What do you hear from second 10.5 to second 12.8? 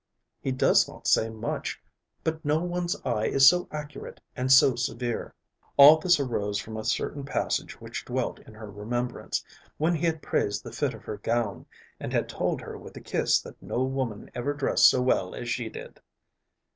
the fit of her gown, and had told her